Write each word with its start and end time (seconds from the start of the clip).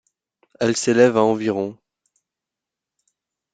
Elle 0.59 0.75
s’élève 0.75 1.15
a 1.15 1.21
environ. 1.21 1.77